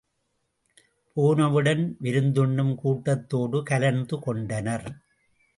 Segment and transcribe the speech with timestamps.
[1.17, 4.87] போனவுடன் விருந்துண்ணும் கூட்டத்தோடு கலந்து கொண்டனர்.